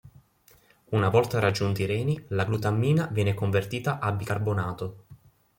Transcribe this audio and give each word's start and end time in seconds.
Una 0.89 1.09
volta 1.09 1.37
raggiunti 1.39 1.83
i 1.83 1.85
reni, 1.85 2.19
la 2.29 2.45
glutammina 2.45 3.05
viene 3.11 3.35
convertita 3.35 3.99
a 3.99 4.11
bicarbonato. 4.11 5.03